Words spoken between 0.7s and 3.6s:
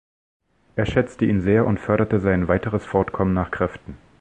Er schätzte ihn sehr und förderte sein weiteres Fortkommen nach